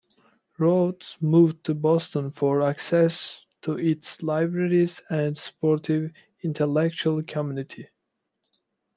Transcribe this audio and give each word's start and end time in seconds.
Rhodes 0.57 1.15
moved 1.21 1.63
to 1.65 1.75
Boston 1.75 2.31
for 2.31 2.63
access 2.63 3.45
to 3.61 3.73
its 3.77 4.23
libraries 4.23 4.99
and 5.11 5.37
supportive 5.37 6.11
intellectual 6.41 7.21
community. 7.21 7.87